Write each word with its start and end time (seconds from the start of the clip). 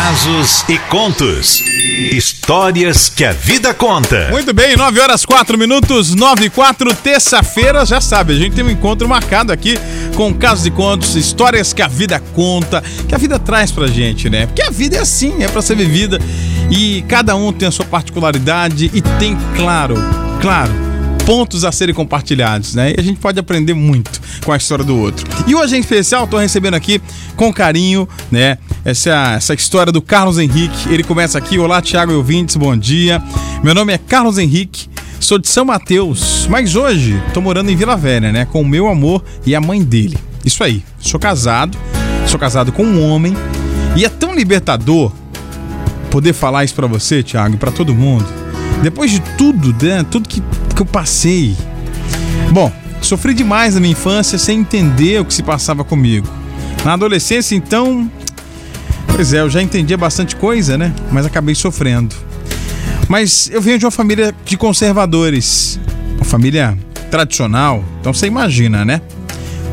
Casos 0.00 0.64
e 0.68 0.78
contos. 0.78 1.60
Histórias 2.12 3.08
que 3.08 3.24
a 3.24 3.32
vida 3.32 3.74
conta. 3.74 4.28
Muito 4.30 4.54
bem, 4.54 4.76
9 4.76 5.00
horas 5.00 5.26
4 5.26 5.58
minutos, 5.58 6.14
9 6.14 6.44
e 6.44 6.50
4, 6.50 6.94
terça-feira, 6.94 7.84
já 7.84 8.00
sabe, 8.00 8.32
a 8.32 8.36
gente 8.36 8.54
tem 8.54 8.64
um 8.64 8.70
encontro 8.70 9.08
marcado 9.08 9.52
aqui 9.52 9.76
com 10.14 10.32
casos 10.32 10.66
e 10.66 10.70
contos, 10.70 11.16
histórias 11.16 11.72
que 11.72 11.82
a 11.82 11.88
vida 11.88 12.22
conta, 12.32 12.80
que 13.08 13.14
a 13.14 13.18
vida 13.18 13.40
traz 13.40 13.72
pra 13.72 13.88
gente, 13.88 14.30
né? 14.30 14.46
Porque 14.46 14.62
a 14.62 14.70
vida 14.70 14.96
é 14.96 15.00
assim, 15.00 15.42
é 15.42 15.48
pra 15.48 15.60
ser 15.60 15.74
vivida 15.74 16.20
e 16.70 17.02
cada 17.08 17.34
um 17.34 17.52
tem 17.52 17.66
a 17.66 17.72
sua 17.72 17.84
particularidade 17.84 18.92
e 18.94 19.02
tem, 19.02 19.36
claro, 19.56 19.96
claro, 20.40 20.70
pontos 21.26 21.64
a 21.64 21.72
serem 21.72 21.94
compartilhados, 21.94 22.74
né? 22.74 22.94
E 22.96 23.00
a 23.00 23.02
gente 23.02 23.18
pode 23.18 23.38
aprender 23.40 23.74
muito 23.74 24.20
com 24.44 24.52
a 24.52 24.56
história 24.56 24.84
do 24.84 24.96
outro. 24.96 25.26
E 25.46 25.56
hoje 25.56 25.76
em 25.76 25.80
especial, 25.80 26.24
estou 26.24 26.38
recebendo 26.38 26.74
aqui 26.74 27.02
com 27.36 27.52
carinho, 27.52 28.08
né? 28.30 28.58
Essa, 28.84 29.34
essa 29.36 29.54
história 29.54 29.92
do 29.92 30.00
Carlos 30.00 30.38
Henrique. 30.38 30.88
Ele 30.92 31.02
começa 31.02 31.38
aqui. 31.38 31.58
Olá, 31.58 31.82
Thiago 31.82 32.12
e 32.12 32.14
ouvintes, 32.14 32.56
bom 32.56 32.76
dia. 32.76 33.22
Meu 33.62 33.74
nome 33.74 33.92
é 33.92 33.98
Carlos 33.98 34.38
Henrique. 34.38 34.88
Sou 35.20 35.38
de 35.38 35.48
São 35.48 35.64
Mateus, 35.64 36.46
mas 36.48 36.76
hoje 36.76 37.20
estou 37.26 37.42
morando 37.42 37.70
em 37.70 37.76
Vila 37.76 37.96
Velha, 37.96 38.30
né? 38.30 38.44
Com 38.44 38.62
o 38.62 38.66
meu 38.66 38.86
amor 38.86 39.24
e 39.44 39.54
a 39.54 39.60
mãe 39.60 39.82
dele. 39.82 40.16
Isso 40.44 40.62
aí. 40.62 40.84
Sou 41.00 41.18
casado, 41.18 41.76
sou 42.26 42.38
casado 42.38 42.70
com 42.70 42.84
um 42.84 43.02
homem 43.02 43.36
e 43.96 44.04
é 44.04 44.08
tão 44.08 44.32
libertador 44.34 45.12
poder 46.10 46.32
falar 46.32 46.64
isso 46.64 46.74
para 46.74 46.86
você, 46.86 47.22
Thiago, 47.22 47.56
e 47.56 47.58
para 47.58 47.72
todo 47.72 47.92
mundo. 47.92 48.26
Depois 48.80 49.10
de 49.10 49.20
tudo, 49.36 49.74
né? 49.84 50.06
Tudo 50.08 50.28
que 50.28 50.40
que 50.78 50.82
eu 50.82 50.86
passei. 50.86 51.56
Bom, 52.52 52.72
sofri 53.02 53.34
demais 53.34 53.74
na 53.74 53.80
minha 53.80 53.92
infância 53.92 54.38
sem 54.38 54.60
entender 54.60 55.20
o 55.20 55.24
que 55.24 55.34
se 55.34 55.42
passava 55.42 55.82
comigo. 55.82 56.28
Na 56.84 56.92
adolescência, 56.92 57.56
então. 57.56 58.08
Pois 59.18 59.32
é, 59.32 59.40
eu 59.40 59.50
já 59.50 59.60
entendia 59.60 59.96
bastante 59.96 60.36
coisa, 60.36 60.78
né? 60.78 60.94
Mas 61.10 61.26
acabei 61.26 61.52
sofrendo. 61.52 62.14
Mas 63.08 63.50
eu 63.52 63.60
venho 63.60 63.76
de 63.76 63.84
uma 63.84 63.90
família 63.90 64.32
de 64.44 64.56
conservadores. 64.56 65.80
Uma 66.14 66.24
família 66.24 66.78
tradicional. 67.10 67.84
Então 68.00 68.14
você 68.14 68.28
imagina, 68.28 68.84
né? 68.84 69.00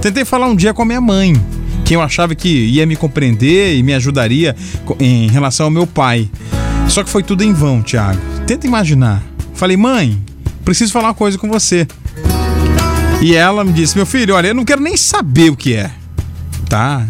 Tentei 0.02 0.25
falar 0.25 0.47
um 0.47 0.56
dia 0.56 0.73
com 0.73 0.81
a 0.81 0.86
minha 0.86 1.00
mãe, 1.00 1.39
quem 1.86 1.94
eu 1.94 2.02
achava 2.02 2.34
que 2.34 2.50
ia 2.50 2.88
me 2.88 2.95
compreender 2.95 3.78
e 3.78 3.84
me 3.84 3.94
ajudaria 3.94 4.56
em 5.00 5.28
relação 5.28 5.67
ao 5.67 5.72
meu 5.72 5.86
pai. 5.86 6.28
Só 6.89 7.03
que 7.03 7.09
foi 7.12 7.22
tudo 7.22 7.44
em 7.44 7.53
vão, 7.53 7.84
Tiago. 7.84 8.19
Tenta 8.47 8.66
imaginar. 8.66 9.22
Falei, 9.53 9.78
mãe, 9.78 10.19
preciso 10.64 10.91
falar 10.91 11.09
uma 11.09 11.14
coisa 11.14 11.38
com 11.38 11.47
você. 11.47 11.88
E 13.22 13.36
ela 13.36 13.64
me 13.64 13.73
disse: 13.73 13.95
Meu 13.95 14.08
filho, 14.08 14.34
olha, 14.34 14.47
eu 14.47 14.56
não 14.56 14.66
quero 14.66 14.81
nem 14.81 14.97
saber 14.97 15.52
o 15.52 15.56
que 15.56 15.75
é, 15.75 15.91
tá? 16.67 17.06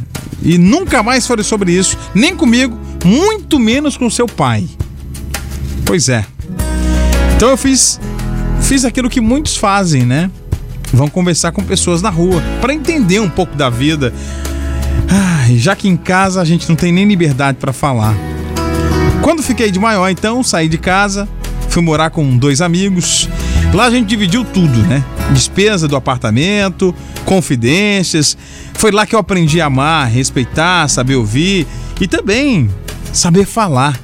E 0.45 0.57
nunca 0.59 1.01
mais 1.01 1.25
falei 1.25 1.43
sobre 1.43 1.71
isso, 1.71 1.97
nem 2.13 2.35
comigo, 2.35 2.79
muito 3.03 3.59
menos 3.59 3.97
com 3.97 4.09
seu 4.09 4.27
pai. 4.27 4.69
Pois 5.83 6.07
é. 6.07 6.23
Então 7.35 7.49
eu 7.49 7.57
fiz 7.57 7.99
fiz 8.61 8.85
aquilo 8.85 9.09
que 9.09 9.19
muitos 9.19 9.57
fazem, 9.57 10.05
né? 10.05 10.29
Vão 10.93 11.07
conversar 11.07 11.51
com 11.51 11.63
pessoas 11.63 12.01
na 12.01 12.09
rua 12.09 12.41
para 12.61 12.73
entender 12.73 13.19
um 13.19 13.29
pouco 13.29 13.55
da 13.55 13.69
vida. 13.69 14.13
Já 15.57 15.75
que 15.75 15.87
em 15.87 15.97
casa 15.97 16.41
a 16.41 16.45
gente 16.45 16.67
não 16.69 16.75
tem 16.75 16.91
nem 16.91 17.05
liberdade 17.05 17.57
para 17.59 17.73
falar. 17.73 18.15
Quando 19.21 19.43
fiquei 19.43 19.71
de 19.71 19.79
maior, 19.79 20.09
então, 20.09 20.43
saí 20.43 20.67
de 20.67 20.77
casa, 20.77 21.27
fui 21.69 21.81
morar 21.81 22.09
com 22.09 22.37
dois 22.37 22.61
amigos 22.61 23.27
Lá 23.73 23.85
a 23.85 23.89
gente 23.89 24.07
dividiu 24.07 24.43
tudo, 24.45 24.79
né? 24.83 25.03
Despesa 25.31 25.87
do 25.87 25.95
apartamento, 25.95 26.95
confidências. 27.25 28.37
Foi 28.73 28.91
lá 28.91 29.05
que 29.05 29.15
eu 29.15 29.19
aprendi 29.19 29.59
a 29.59 29.65
amar, 29.65 30.09
respeitar, 30.09 30.87
saber 30.87 31.15
ouvir 31.15 31.67
e 31.99 32.07
também 32.07 32.69
saber 33.11 33.45
falar. 33.45 33.99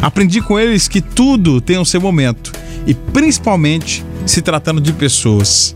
Aprendi 0.00 0.40
com 0.40 0.58
eles 0.58 0.88
que 0.88 1.00
tudo 1.00 1.60
tem 1.60 1.78
o 1.78 1.84
seu 1.84 2.00
momento 2.00 2.52
e 2.86 2.94
principalmente 2.94 4.04
se 4.24 4.42
tratando 4.42 4.80
de 4.80 4.92
pessoas. 4.92 5.74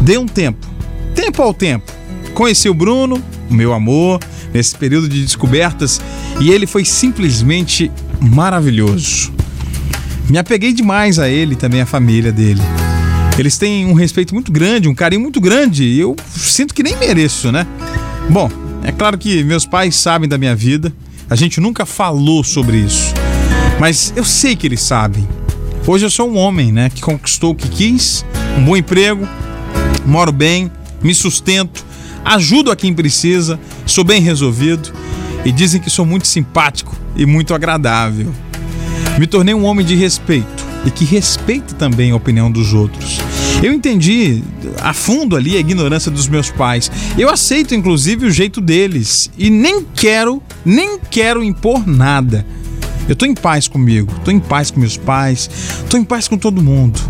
Dê 0.00 0.16
um 0.16 0.26
tempo, 0.26 0.66
tempo 1.14 1.42
ao 1.42 1.52
tempo. 1.52 1.92
Conheci 2.34 2.68
o 2.68 2.74
Bruno, 2.74 3.22
o 3.50 3.54
meu 3.54 3.72
amor, 3.72 4.20
nesse 4.52 4.76
período 4.76 5.08
de 5.08 5.22
descobertas 5.22 6.00
e 6.40 6.50
ele 6.50 6.66
foi 6.66 6.84
simplesmente 6.84 7.90
maravilhoso. 8.20 9.32
Me 10.28 10.36
apeguei 10.36 10.74
demais 10.74 11.18
a 11.18 11.26
ele 11.28 11.56
também 11.56 11.80
a 11.80 11.86
família 11.86 12.30
dele. 12.30 12.60
Eles 13.38 13.56
têm 13.56 13.86
um 13.86 13.94
respeito 13.94 14.34
muito 14.34 14.52
grande, 14.52 14.86
um 14.86 14.94
carinho 14.94 15.22
muito 15.22 15.40
grande 15.40 15.84
e 15.84 15.98
eu 15.98 16.14
sinto 16.28 16.74
que 16.74 16.82
nem 16.82 16.96
mereço, 16.96 17.50
né? 17.50 17.66
Bom, 18.28 18.50
é 18.84 18.92
claro 18.92 19.16
que 19.16 19.42
meus 19.42 19.64
pais 19.64 19.96
sabem 19.96 20.28
da 20.28 20.36
minha 20.36 20.54
vida, 20.54 20.92
a 21.30 21.34
gente 21.34 21.60
nunca 21.60 21.86
falou 21.86 22.44
sobre 22.44 22.76
isso, 22.76 23.14
mas 23.80 24.12
eu 24.16 24.24
sei 24.24 24.54
que 24.54 24.66
eles 24.66 24.82
sabem. 24.82 25.26
Hoje 25.86 26.04
eu 26.04 26.10
sou 26.10 26.28
um 26.30 26.36
homem, 26.36 26.70
né, 26.70 26.90
que 26.90 27.00
conquistou 27.00 27.52
o 27.52 27.54
que 27.54 27.68
quis, 27.68 28.24
um 28.58 28.64
bom 28.64 28.76
emprego, 28.76 29.26
moro 30.04 30.32
bem, 30.32 30.70
me 31.02 31.14
sustento, 31.14 31.82
ajudo 32.22 32.70
a 32.70 32.76
quem 32.76 32.92
precisa, 32.92 33.58
sou 33.86 34.04
bem 34.04 34.20
resolvido 34.20 34.92
e 35.44 35.52
dizem 35.52 35.80
que 35.80 35.88
sou 35.88 36.04
muito 36.04 36.26
simpático 36.26 36.94
e 37.16 37.24
muito 37.24 37.54
agradável. 37.54 38.34
Me 39.18 39.26
tornei 39.26 39.52
um 39.52 39.64
homem 39.64 39.84
de 39.84 39.96
respeito 39.96 40.64
e 40.86 40.92
que 40.92 41.04
respeita 41.04 41.74
também 41.74 42.12
a 42.12 42.16
opinião 42.16 42.50
dos 42.50 42.72
outros. 42.72 43.18
Eu 43.60 43.72
entendi 43.72 44.44
a 44.80 44.92
fundo 44.92 45.34
ali 45.34 45.56
a 45.56 45.60
ignorância 45.60 46.08
dos 46.08 46.28
meus 46.28 46.50
pais. 46.50 46.88
Eu 47.18 47.28
aceito 47.28 47.74
inclusive 47.74 48.26
o 48.26 48.30
jeito 48.30 48.60
deles 48.60 49.28
e 49.36 49.50
nem 49.50 49.82
quero, 49.82 50.40
nem 50.64 51.00
quero 51.10 51.42
impor 51.42 51.84
nada. 51.84 52.46
Eu 53.08 53.16
tô 53.16 53.26
em 53.26 53.34
paz 53.34 53.66
comigo, 53.66 54.12
tô 54.24 54.30
em 54.30 54.38
paz 54.38 54.70
com 54.70 54.78
meus 54.78 54.96
pais, 54.96 55.50
tô 55.90 55.96
em 55.96 56.04
paz 56.04 56.28
com 56.28 56.38
todo 56.38 56.62
mundo. 56.62 57.00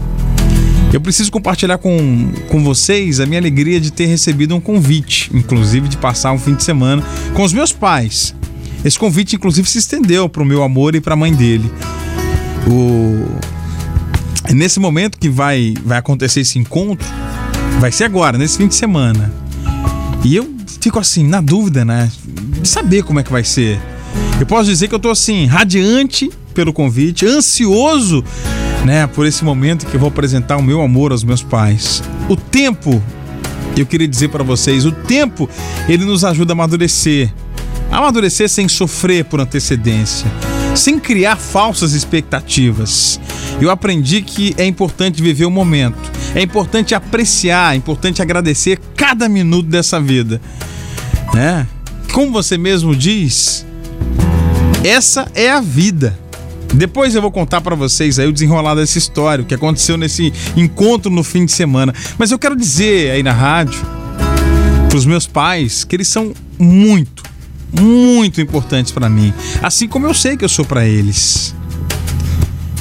Eu 0.91 1.03
preciso 1.03 1.31
compartilhar 1.31 1.77
com, 1.77 2.33
com 2.49 2.65
vocês 2.65 3.21
a 3.21 3.27
minha 3.27 3.39
alegria 3.39 3.79
de 3.79 3.93
ter 3.93 4.07
recebido 4.07 4.57
um 4.57 4.61
convite, 4.61 5.31
inclusive 5.35 5.89
de 5.89 5.99
passar 5.99 6.33
um 6.33 6.39
fim 6.39 6.55
de 6.55 6.65
semana 6.65 7.03
com 7.35 7.43
os 7.43 7.53
meus 7.53 7.71
pais. 7.71 8.35
Esse 8.83 8.99
convite, 8.99 9.37
inclusive, 9.37 9.69
se 9.69 9.79
estendeu 9.79 10.29
para 10.29 10.43
o 10.43 10.47
meu 10.47 10.63
amor 10.63 10.95
e 10.95 11.01
para 11.01 11.13
a 11.13 11.17
mãe 11.17 11.35
dele. 11.35 11.71
O... 12.67 13.39
Nesse 14.53 14.81
momento 14.81 15.19
que 15.19 15.29
vai, 15.29 15.75
vai 15.85 15.99
acontecer 15.99 16.41
esse 16.41 16.59
encontro, 16.59 17.07
vai 17.81 17.93
ser 17.93 18.05
agora, 18.05 18.39
nesse 18.39 18.57
fim 18.57 18.67
de 18.67 18.75
semana. 18.75 19.33
E 20.25 20.35
eu 20.35 20.51
fico 20.81 20.99
assim, 20.99 21.27
na 21.27 21.41
dúvida, 21.41 21.85
né? 21.85 22.11
De 22.25 22.67
saber 22.67 23.03
como 23.03 23.21
é 23.21 23.23
que 23.23 23.31
vai 23.31 23.45
ser. 23.45 23.81
Eu 24.41 24.47
posso 24.47 24.71
dizer 24.71 24.89
que 24.89 24.95
eu 24.95 24.99
tô 24.99 25.11
assim, 25.11 25.47
radiante 25.47 26.31
pelo 26.55 26.73
convite, 26.73 27.27
ansioso, 27.27 28.25
né, 28.85 29.07
por 29.07 29.27
esse 29.27 29.45
momento 29.45 29.87
que 29.87 29.95
eu 29.95 30.01
vou 30.01 30.09
apresentar 30.09 30.57
o 30.57 30.63
meu 30.63 30.81
amor 30.81 31.13
aos 31.13 31.23
meus 31.23 31.43
pais. 31.43 32.03
O 32.29 32.37
tempo, 32.37 33.03
eu 33.77 33.87
queria 33.87 34.09
dizer 34.09 34.29
para 34.29 34.43
vocês, 34.43 34.85
o 34.85 34.93
tempo 34.93 35.49
ele 35.89 36.05
nos 36.05 36.25
ajuda 36.25 36.53
a 36.53 36.55
amadurecer. 36.55 37.33
A 37.91 37.99
amadurecer 37.99 38.49
sem 38.49 38.69
sofrer 38.69 39.25
por 39.25 39.41
antecedência 39.41 40.27
sem 40.75 40.99
criar 40.99 41.37
falsas 41.37 41.93
expectativas. 41.93 43.21
Eu 43.61 43.71
aprendi 43.71 44.23
que 44.23 44.55
é 44.57 44.65
importante 44.65 45.23
viver 45.23 45.45
o 45.45 45.51
momento, 45.51 45.99
é 46.35 46.43
importante 46.43 46.95
apreciar, 46.95 47.75
é 47.75 47.77
importante 47.77 48.23
agradecer 48.23 48.79
cada 48.97 49.29
minuto 49.29 49.69
dessa 49.69 50.01
vida. 50.01 50.41
Né? 51.35 51.67
Como 52.13 52.33
você 52.33 52.57
mesmo 52.57 52.95
diz, 52.95 53.67
essa 54.85 55.31
é 55.35 55.51
a 55.51 55.61
vida. 55.61 56.19
Depois 56.75 57.15
eu 57.15 57.23
vou 57.23 57.31
contar 57.31 57.61
para 57.61 57.75
vocês 57.75 58.19
aí 58.19 58.27
o 58.29 58.33
desenrolar 58.33 58.75
dessa 58.75 58.99
história, 58.99 59.43
o 59.43 59.47
que 59.47 59.55
aconteceu 59.55 59.97
nesse 59.97 60.33
encontro 60.57 61.11
no 61.11 61.25
fim 61.25 61.45
de 61.45 61.53
semana. 61.53 61.95
Mas 62.19 62.31
eu 62.31 62.39
quero 62.39 62.55
dizer 62.55 63.11
aí 63.11 63.23
na 63.23 63.33
rádio, 63.33 63.81
para 64.89 64.97
os 64.97 65.07
meus 65.07 65.27
pais, 65.27 65.85
que 65.85 65.97
eles 65.97 66.09
são 66.09 66.33
muito, 66.59 67.18
muito 67.73 68.41
importantes 68.41 68.93
para 68.93 69.09
mim, 69.09 69.33
assim 69.63 69.89
como 69.89 70.07
eu 70.07 70.15
sei 70.15 70.37
que 70.37 70.45
eu 70.45 70.49
sou 70.49 70.65
para 70.65 70.87
eles. 70.87 71.55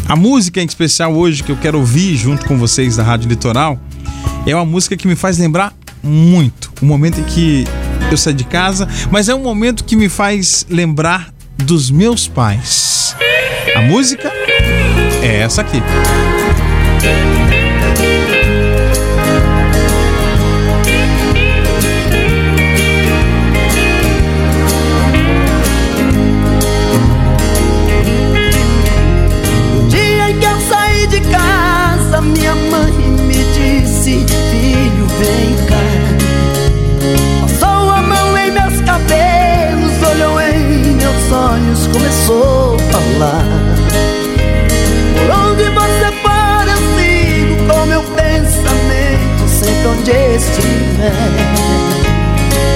A 0.07 0.15
música 0.15 0.61
em 0.61 0.65
especial 0.65 1.13
hoje 1.13 1.43
que 1.43 1.51
eu 1.51 1.57
quero 1.57 1.77
ouvir 1.79 2.15
junto 2.15 2.45
com 2.45 2.57
vocês 2.57 2.95
da 2.95 3.03
Rádio 3.03 3.27
Litoral 3.27 3.77
é 4.45 4.55
uma 4.55 4.65
música 4.65 4.95
que 4.95 5.07
me 5.07 5.15
faz 5.15 5.37
lembrar 5.37 5.73
muito 6.01 6.71
o 6.81 6.85
momento 6.85 7.19
em 7.19 7.23
que 7.23 7.65
eu 8.09 8.17
saí 8.17 8.33
de 8.33 8.45
casa, 8.45 8.87
mas 9.11 9.27
é 9.27 9.35
um 9.35 9.43
momento 9.43 9.83
que 9.83 9.95
me 9.95 10.07
faz 10.07 10.65
lembrar 10.69 11.33
dos 11.57 11.91
meus 11.91 12.27
pais. 12.27 13.15
A 13.75 13.81
música 13.81 14.31
é 15.21 15.41
essa 15.41 15.61
aqui. 15.61 15.81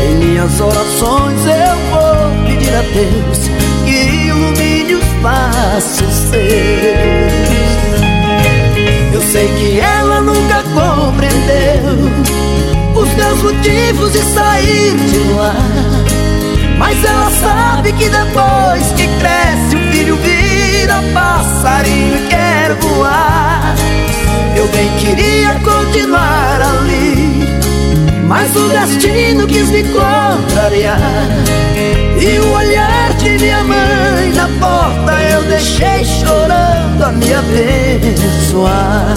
Em 0.06 0.16
minhas 0.16 0.60
orações 0.60 1.40
eu 1.46 1.76
vou 1.92 2.46
pedir 2.48 2.74
a 2.74 2.82
Deus 2.82 3.50
que 3.86 4.28
ilumine 4.28 4.96
os 4.96 5.06
passos 5.22 6.14
seus. 6.30 7.52
Eu 9.14 9.22
sei 9.22 9.48
que 9.48 9.80
ela 9.80 10.22
nunca 10.22 10.64
compreendeu 10.74 12.12
os 12.96 13.14
meus 13.14 13.44
motivos 13.44 14.12
de 14.14 14.20
sair 14.20 14.96
de 14.96 15.34
lá. 15.34 15.56
Mas 16.78 17.04
ela 17.06 17.30
sabe 17.30 17.94
que 17.94 18.10
depois 18.10 18.92
que 18.96 19.08
cresce 19.20 19.76
o 19.76 19.92
filho 19.92 20.16
vira 20.18 21.02
passarinho 21.14 22.16
e 22.18 22.28
quer 22.28 22.74
voar. 22.76 23.76
Eu 24.56 24.68
bem 24.70 24.90
queria 24.98 25.60
continuar 25.60 26.62
ali, 26.62 27.31
mas 28.32 28.56
o 28.56 28.70
destino 28.70 29.46
quis 29.46 29.70
me 29.70 29.84
contrariar. 29.84 30.98
E 32.18 32.40
o 32.40 32.54
olhar 32.54 33.14
de 33.16 33.32
minha 33.32 33.62
mãe 33.62 34.32
na 34.34 34.48
porta 34.58 35.22
eu 35.34 35.44
deixei 35.44 36.06
chorando 36.06 37.04
a 37.04 37.12
me 37.12 37.34
abençoar. 37.34 39.16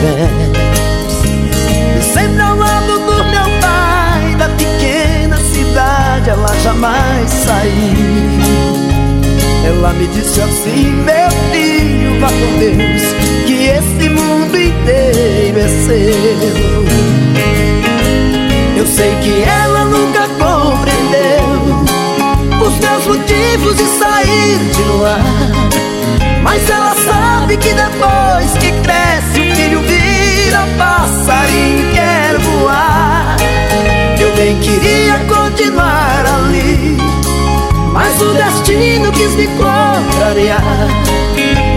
Pôr 0.00 0.20
o 0.20 0.28
pé. 1.20 1.36
E 1.98 2.02
sempre 2.02 2.40
ao 2.40 2.56
lado 2.56 2.98
do 2.98 3.24
meu 3.24 3.48
pai, 3.60 4.34
da 4.36 4.48
pequena 4.50 5.36
cidade, 5.38 6.30
ela 6.30 6.54
jamais 6.62 7.30
saiu. 7.30 8.36
Ela 9.66 9.92
me 9.94 10.06
disse 10.08 10.40
assim, 10.40 10.92
meu 11.04 11.30
filho, 11.52 12.20
vá 12.20 12.28
com 12.28 12.58
Deus, 12.58 13.02
que 13.46 13.66
esse 13.66 14.08
mundo 14.08 14.56
inteiro 14.56 15.58
é 15.58 15.68
seu. 15.86 16.86
Eu 18.76 18.86
sei 18.86 19.14
que 19.22 19.42
ela 19.42 19.84
nunca 19.86 20.28
compreendeu 20.38 21.46
os 22.64 22.78
meus 22.78 23.06
motivos 23.06 23.76
de 23.76 23.84
sair 23.98 24.58
de 24.74 24.82
lá. 25.00 25.18
Mas 26.42 26.70
ela 26.70 26.94
sabe 26.94 27.56
que 27.56 27.70
depois 27.70 28.52
que 28.60 28.65
Bem 34.46 34.60
queria 34.60 35.18
continuar 35.24 36.24
ali, 36.24 36.96
mas 37.92 38.22
o 38.22 38.32
destino 38.32 39.10
quis 39.10 39.34
me 39.34 39.48
contrariar. 39.48 40.86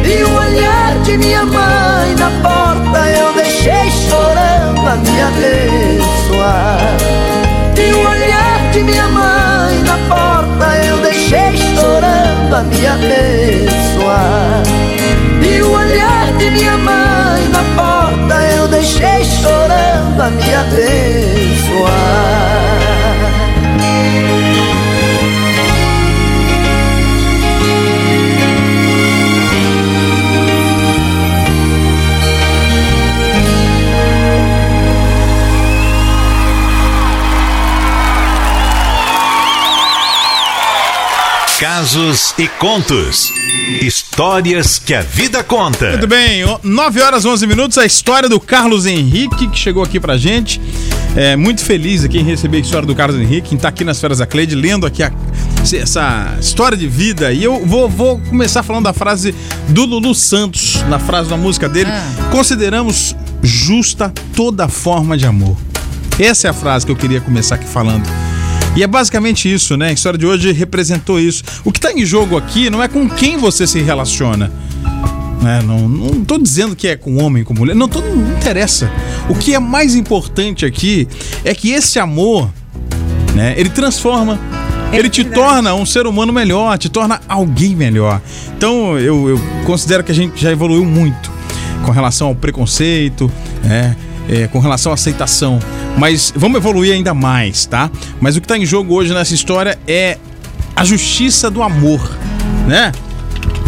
E 0.05 0.23
o 0.23 0.35
olhar 0.35 0.99
de 1.01 1.17
minha 1.17 1.45
mãe 1.45 2.13
na 2.19 2.29
porta 2.47 3.09
eu 3.09 3.33
deixei 3.33 3.89
chorando 3.89 4.87
a 4.87 4.95
me 4.97 5.19
abençoar. 5.19 5.48
Casos 41.79 42.33
e 42.37 42.45
contos. 42.45 43.31
Histórias 43.81 44.77
que 44.77 44.93
a 44.93 44.99
vida 44.99 45.41
conta. 45.41 45.91
Muito 45.91 46.07
bem, 46.07 46.41
9 46.61 47.01
horas 47.01 47.23
11 47.23 47.47
minutos. 47.47 47.77
A 47.77 47.85
história 47.85 48.27
do 48.27 48.37
Carlos 48.37 48.85
Henrique 48.85 49.47
que 49.47 49.57
chegou 49.57 49.81
aqui 49.81 49.97
pra 49.97 50.17
gente. 50.17 50.59
É 51.15 51.37
muito 51.37 51.63
feliz 51.63 52.03
aqui 52.03 52.19
em 52.19 52.23
receber 52.23 52.57
a 52.57 52.59
história 52.59 52.85
do 52.85 52.93
Carlos 52.93 53.17
Henrique, 53.17 53.53
em 53.53 53.55
estar 53.55 53.69
tá 53.69 53.73
aqui 53.73 53.85
nas 53.85 53.97
Feras 53.97 54.17
da 54.17 54.25
Cleide, 54.25 54.55
lendo 54.55 54.85
aqui 54.85 55.01
a, 55.01 55.09
essa 55.73 56.35
história 56.37 56.77
de 56.77 56.85
vida. 56.85 57.31
E 57.31 57.45
eu 57.45 57.65
vou, 57.65 57.87
vou, 57.87 58.19
começar 58.19 58.61
falando 58.61 58.83
da 58.83 58.93
frase 58.93 59.33
do 59.69 59.85
Lulu 59.85 60.13
Santos, 60.13 60.83
na 60.89 60.99
frase 60.99 61.29
da 61.29 61.37
música 61.37 61.69
dele. 61.69 61.89
Ah. 61.89 62.29
Consideramos 62.29 63.15
justa 63.41 64.13
toda 64.35 64.67
forma 64.67 65.17
de 65.17 65.25
amor. 65.25 65.55
Essa 66.19 66.47
é 66.47 66.49
a 66.49 66.53
frase 66.53 66.85
que 66.85 66.91
eu 66.91 66.97
queria 66.97 67.21
começar 67.21 67.55
aqui 67.55 67.69
falando. 67.69 68.28
E 68.75 68.83
é 68.83 68.87
basicamente 68.87 69.51
isso, 69.51 69.75
né? 69.75 69.89
A 69.89 69.91
história 69.91 70.17
de 70.17 70.25
hoje 70.25 70.51
representou 70.51 71.19
isso. 71.19 71.43
O 71.63 71.71
que 71.71 71.79
está 71.79 71.91
em 71.91 72.05
jogo 72.05 72.37
aqui 72.37 72.69
não 72.69 72.81
é 72.81 72.87
com 72.87 73.09
quem 73.09 73.37
você 73.37 73.65
se 73.65 73.81
relaciona. 73.81 74.51
É, 75.45 75.63
não, 75.63 75.87
não 75.87 76.23
tô 76.23 76.37
dizendo 76.37 76.75
que 76.75 76.87
é 76.87 76.95
com 76.95 77.17
homem, 77.23 77.43
com 77.43 77.53
mulher. 77.53 77.75
Não, 77.75 77.87
tô, 77.87 78.01
não 78.01 78.37
interessa. 78.37 78.91
O 79.29 79.35
que 79.35 79.53
é 79.53 79.59
mais 79.59 79.95
importante 79.95 80.65
aqui 80.65 81.07
é 81.43 81.53
que 81.53 81.71
esse 81.71 81.97
amor, 81.99 82.49
né? 83.33 83.53
Ele 83.57 83.69
transforma. 83.69 84.39
É 84.91 84.97
ele 84.97 85.09
te 85.09 85.23
torna 85.23 85.73
um 85.75 85.85
ser 85.85 86.07
humano 86.07 86.33
melhor, 86.33 86.77
te 86.77 86.89
torna 86.89 87.21
alguém 87.27 87.75
melhor. 87.75 88.21
Então 88.57 88.97
eu, 88.97 89.29
eu 89.29 89.39
considero 89.65 90.03
que 90.03 90.11
a 90.11 90.15
gente 90.15 90.41
já 90.41 90.51
evoluiu 90.51 90.83
muito 90.83 91.31
com 91.85 91.91
relação 91.91 92.27
ao 92.27 92.35
preconceito, 92.35 93.31
né? 93.63 93.95
É, 94.29 94.47
com 94.47 94.59
relação 94.59 94.91
à 94.91 94.95
aceitação. 94.95 95.59
Mas 95.97 96.31
vamos 96.35 96.57
evoluir 96.57 96.93
ainda 96.93 97.13
mais, 97.13 97.65
tá? 97.65 97.89
Mas 98.21 98.37
o 98.37 98.41
que 98.41 98.45
está 98.45 98.57
em 98.57 98.65
jogo 98.65 98.93
hoje 98.93 99.13
nessa 99.13 99.33
história 99.33 99.77
é 99.87 100.17
a 100.75 100.85
justiça 100.85 101.49
do 101.49 101.63
amor, 101.63 101.99
né? 102.67 102.91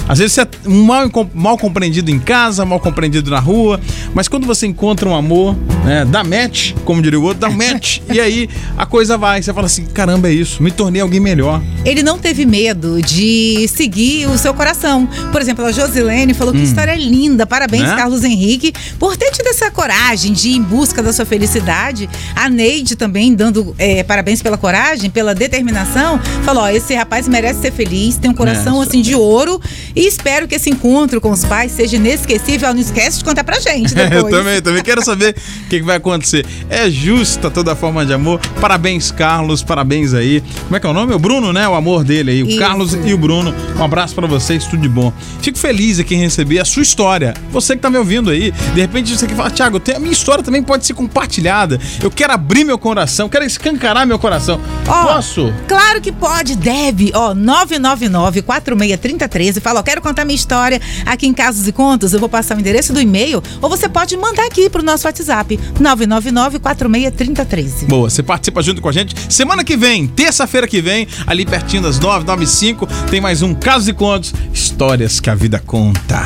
Às 0.08 0.20
vezes 0.20 0.34
você 0.34 0.42
é 0.42 0.48
mal, 0.66 1.10
mal 1.34 1.58
compreendido 1.58 2.12
em 2.12 2.20
casa, 2.20 2.66
mal 2.66 2.80
compreendido 2.80 3.30
na 3.32 3.40
rua, 3.40 3.80
mas 4.14 4.28
quando 4.28 4.46
você 4.46 4.68
encontra 4.68 5.08
um 5.08 5.16
amor, 5.16 5.56
né, 5.86 6.06
dá 6.06 6.24
match, 6.24 6.74
como 6.84 7.02
diria 7.02 7.20
o 7.20 7.24
outro, 7.24 7.40
dá 7.40 7.50
match, 7.50 8.00
e 8.12 8.20
aí 8.20 8.50
a 8.78 8.86
coisa 8.86 9.18
vai. 9.18 9.42
Você 9.42 9.54
fala 9.54 9.68
assim: 9.68 9.86
caramba, 9.86 10.30
é 10.30 10.34
isso, 10.34 10.62
me 10.62 10.72
tornei 10.72 11.02
alguém 11.02 11.20
melhor. 11.20 11.62
Ele 11.86 12.04
não 12.04 12.18
teve 12.18 12.46
medo 12.46 13.02
de 13.02 13.68
seguir 13.68 14.28
o 14.28 14.38
seu 14.38 14.54
coração. 14.54 15.08
Por 15.32 15.42
exemplo, 15.42 15.66
a 15.66 15.72
Josilene 15.72 16.34
falou 16.34 16.54
que 16.54 16.60
hum. 16.60 16.64
história 16.64 16.96
linda. 16.96 17.46
Parabéns, 17.46 17.84
né? 17.84 17.96
Carlos 17.96 18.24
Henrique, 18.24 18.74
por 19.00 19.16
ter 19.16 19.32
tido 19.32 19.48
essa 19.48 19.72
coragem 19.72 20.34
de 20.34 20.50
ir 20.50 20.56
em 20.56 20.62
busca 20.62 21.02
da 21.02 21.14
sua 21.14 21.26
felicidade. 21.26 22.10
A 22.36 22.50
Neide 22.50 22.96
também 22.96 23.34
dando 23.34 23.76
é, 23.78 24.04
parabéns 24.04 24.42
pela 24.42 24.58
coragem, 24.58 25.10
pela 25.10 25.34
determinação. 25.34 26.20
Falou: 26.44 26.64
ó, 26.64 26.70
esse 26.70 26.94
rapaz 26.96 27.28
merece 27.28 27.62
ser 27.62 27.72
feliz, 27.72 28.18
tem 28.18 28.30
um 28.30 28.34
coração 28.34 28.82
é, 28.82 28.86
assim 28.86 29.02
de 29.02 29.16
ouro 29.16 29.62
e 29.96 30.01
espero 30.08 30.48
que 30.48 30.56
esse 30.56 30.70
encontro 30.70 31.20
com 31.20 31.32
os 31.32 31.44
pais 31.46 31.72
seja 31.72 31.96
inesquecível. 31.96 32.74
Não 32.74 32.82
esquece 32.82 33.20
de 33.20 33.24
contar 33.24 33.44
pra 33.44 33.60
gente 33.60 33.94
depois. 33.96 34.24
Eu 34.24 34.30
também, 34.30 34.62
também 34.62 34.84
quero 34.84 35.04
saber 35.04 35.36
o 35.36 35.70
que, 35.70 35.80
que, 35.80 35.82
vai 35.82 35.98
acontecer. 35.98 36.46
É 36.70 36.90
justa 36.90 37.50
toda 37.50 37.76
forma 37.76 38.06
de 38.06 38.14
amor. 38.14 38.40
Parabéns, 38.60 39.12
Carlos. 39.12 39.64
Parabéns 39.64 40.14
aí. 40.14 40.42
Como 40.64 40.76
é 40.76 40.80
que 40.80 40.88
é 40.88 40.90
o 40.90 40.94
nome? 40.94 41.14
O 41.14 41.20
Bruno, 41.20 41.52
né? 41.54 41.68
O 41.68 41.76
amor 41.76 42.04
dele 42.04 42.32
aí. 42.32 42.44
O 42.44 42.48
Isso. 42.48 42.60
Carlos 42.60 42.94
e 42.94 43.14
o 43.14 43.18
Bruno. 43.18 43.54
Um 43.78 43.84
abraço 43.84 44.16
para 44.16 44.28
vocês, 44.28 44.66
tudo 44.66 44.82
de 44.82 44.90
bom. 44.90 45.14
Fico 45.42 45.58
feliz 45.58 46.00
aqui 46.00 46.16
em 46.16 46.20
receber 46.20 46.60
a 46.60 46.66
sua 46.66 46.82
história. 46.82 47.34
Você 47.52 47.76
que 47.76 47.82
tá 47.82 47.90
me 47.90 47.98
ouvindo 47.98 48.30
aí. 48.30 48.52
De 48.52 48.82
repente 48.82 49.16
você 49.16 49.28
que 49.28 49.36
fala, 49.36 49.50
Thiago, 49.50 49.82
a 49.96 50.00
minha 50.00 50.12
história 50.12 50.44
também 50.44 50.64
pode 50.64 50.86
ser 50.86 50.94
compartilhada. 50.94 51.80
Eu 52.02 52.12
quero 52.12 52.34
abrir 52.34 52.64
meu 52.64 52.78
coração, 52.78 53.30
quero 53.30 53.46
escancarar 53.46 54.06
meu 54.06 54.20
coração. 54.20 54.60
Posso? 54.86 55.54
Claro 55.68 56.02
que 56.02 56.12
pode, 56.12 56.56
deve. 56.56 57.12
Ó, 57.14 57.34
999 57.34 58.42
463013. 58.42 59.60
Fala, 59.60 59.81
quero 59.84 60.02
contar 60.02 60.26
minha 60.26 60.36
história 60.36 60.80
aqui 61.06 61.28
em 61.28 61.34
Casos 61.34 61.68
e 61.68 61.72
Contos, 61.72 62.14
eu 62.14 62.20
vou 62.20 62.30
passar 62.30 62.58
o 62.58 62.60
endereço 62.60 62.94
do 62.94 63.02
e-mail 63.02 63.42
ou 63.62 63.70
você 63.70 63.88
pode 63.88 64.16
mandar 64.18 64.46
aqui 64.46 64.70
pro 64.70 64.84
nosso 64.84 65.08
WhatsApp 65.08 65.60
999 65.80 66.60
463013. 66.60 67.86
Boa, 67.86 68.10
você 68.10 68.24
participa 68.24 68.62
junto 68.62 68.82
com 68.82 68.90
a 68.90 68.92
gente. 68.92 69.16
Semana 69.32 69.64
que 69.64 69.78
vem, 69.78 70.08
terça-feira 70.08 70.68
que 70.68 70.82
vem, 70.82 71.08
ali 71.26 71.46
pertinho 71.46 71.84
das 71.84 72.00
9, 72.00 72.26
9 72.26 72.44
e 72.44 72.48
5, 72.48 72.88
tem 73.10 73.22
mais 73.22 73.42
um 73.42 73.54
Casos 73.54 73.88
e 73.88 73.94
Contos, 73.94 74.34
histórias 74.54 75.20
que 75.20 75.30
a 75.30 75.36
vida 75.36 75.60
conta. 75.66 76.20